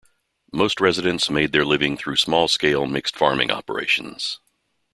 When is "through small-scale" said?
1.95-2.87